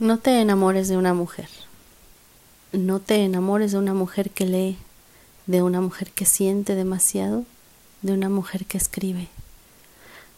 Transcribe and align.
No 0.00 0.18
te 0.18 0.40
enamores 0.40 0.88
de 0.88 0.96
una 0.96 1.14
mujer. 1.14 1.48
No 2.72 2.98
te 2.98 3.24
enamores 3.24 3.70
de 3.70 3.78
una 3.78 3.94
mujer 3.94 4.30
que 4.30 4.44
lee, 4.44 4.76
de 5.46 5.62
una 5.62 5.80
mujer 5.80 6.10
que 6.10 6.24
siente 6.24 6.74
demasiado, 6.74 7.44
de 8.02 8.12
una 8.12 8.28
mujer 8.28 8.66
que 8.66 8.76
escribe. 8.76 9.28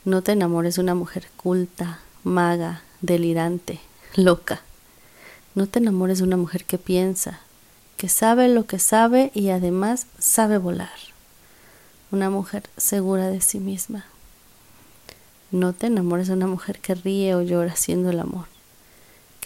No 0.04 0.20
te 0.20 0.32
enamores 0.32 0.74
de 0.74 0.82
una 0.82 0.94
mujer 0.94 1.28
culta, 1.38 2.00
maga, 2.22 2.82
delirante, 3.00 3.80
loca. 4.14 4.60
No 5.54 5.66
te 5.66 5.78
enamores 5.78 6.18
de 6.18 6.24
una 6.24 6.36
mujer 6.36 6.66
que 6.66 6.76
piensa, 6.76 7.40
que 7.96 8.10
sabe 8.10 8.48
lo 8.48 8.66
que 8.66 8.78
sabe 8.78 9.30
y 9.32 9.48
además 9.48 10.06
sabe 10.18 10.58
volar. 10.58 10.98
Una 12.10 12.28
mujer 12.28 12.68
segura 12.76 13.28
de 13.28 13.40
sí 13.40 13.58
misma. 13.58 14.04
No 15.50 15.72
te 15.72 15.86
enamores 15.86 16.26
de 16.26 16.34
una 16.34 16.46
mujer 16.46 16.78
que 16.78 16.94
ríe 16.94 17.34
o 17.34 17.40
llora 17.40 17.72
haciendo 17.72 18.10
el 18.10 18.20
amor 18.20 18.54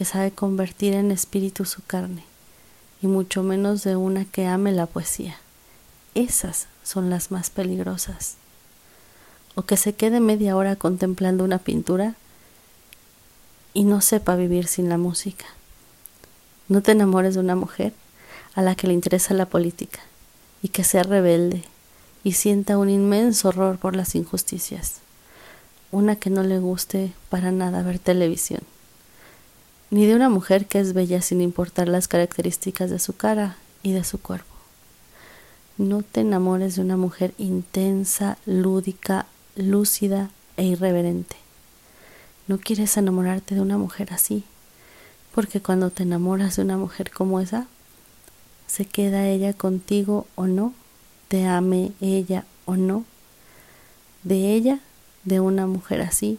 que 0.01 0.07
sabe 0.07 0.31
convertir 0.31 0.95
en 0.95 1.11
espíritu 1.11 1.67
su 1.67 1.83
carne, 1.83 2.25
y 3.03 3.07
mucho 3.07 3.43
menos 3.43 3.85
de 3.85 3.97
una 3.97 4.25
que 4.25 4.47
ame 4.47 4.73
la 4.73 4.87
poesía. 4.87 5.37
Esas 6.15 6.69
son 6.83 7.11
las 7.11 7.31
más 7.31 7.51
peligrosas. 7.51 8.37
O 9.57 9.65
que 9.65 9.77
se 9.77 9.93
quede 9.93 10.21
media 10.21 10.57
hora 10.57 10.75
contemplando 10.77 11.45
una 11.45 11.59
pintura 11.59 12.15
y 13.75 13.85
no 13.85 14.01
sepa 14.01 14.37
vivir 14.37 14.69
sin 14.69 14.89
la 14.89 14.97
música. 14.97 15.45
No 16.69 16.81
te 16.81 16.93
enamores 16.93 17.35
de 17.35 17.41
una 17.41 17.55
mujer 17.55 17.93
a 18.55 18.63
la 18.63 18.77
que 18.77 18.87
le 18.87 18.95
interesa 18.95 19.35
la 19.35 19.45
política 19.45 20.01
y 20.63 20.69
que 20.69 20.83
sea 20.83 21.03
rebelde 21.03 21.63
y 22.25 22.33
sienta 22.33 22.79
un 22.79 22.89
inmenso 22.89 23.49
horror 23.49 23.77
por 23.77 23.95
las 23.95 24.15
injusticias. 24.15 25.01
Una 25.91 26.17
que 26.17 26.31
no 26.31 26.43
le 26.43 26.59
guste 26.59 27.13
para 27.29 27.53
nada 27.53 27.83
ver 27.83 27.99
televisión 27.99 28.63
ni 29.91 30.07
de 30.07 30.15
una 30.15 30.29
mujer 30.29 30.67
que 30.67 30.79
es 30.79 30.93
bella 30.93 31.21
sin 31.21 31.41
importar 31.41 31.89
las 31.89 32.07
características 32.07 32.91
de 32.91 32.99
su 32.99 33.17
cara 33.17 33.57
y 33.83 33.93
de 33.93 34.05
su 34.05 34.21
cuerpo. 34.21 34.55
No 35.79 36.03
te 36.03 36.21
enamores 36.21 36.77
de 36.77 36.83
una 36.83 36.97
mujer 36.97 37.35
intensa, 37.39 38.39
lúdica, 38.47 39.27
lúcida 39.57 40.31
e 40.57 40.65
irreverente. 40.65 41.37
No 42.47 42.59
quieres 42.59 42.97
enamorarte 42.97 43.55
de 43.55 43.61
una 43.61 43.79
mujer 43.79 44.13
así, 44.13 44.45
porque 45.35 45.61
cuando 45.61 45.91
te 45.91 46.03
enamoras 46.05 46.57
de 46.57 46.63
una 46.63 46.77
mujer 46.77 47.11
como 47.11 47.41
esa, 47.41 47.67
se 48.67 48.85
queda 48.85 49.27
ella 49.27 49.53
contigo 49.53 50.27
o 50.37 50.47
no, 50.47 50.73
te 51.29 51.47
ame 51.47 51.93
ella 52.01 52.45
o 52.65 52.77
no. 52.77 53.05
De 54.23 54.53
ella, 54.53 54.81
de 55.25 55.41
una 55.41 55.67
mujer 55.67 56.03
así, 56.03 56.39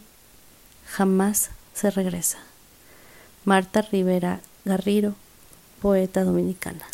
jamás 0.86 1.50
se 1.74 1.90
regresa. 1.90 2.38
Marta 3.44 3.80
Rivera 3.82 4.40
Garrido, 4.64 5.14
poeta 5.80 6.22
dominicana. 6.22 6.86